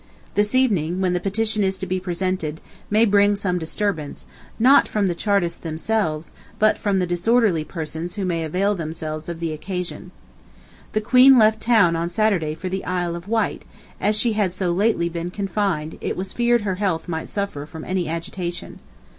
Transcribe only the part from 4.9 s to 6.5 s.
the Chartists themselves,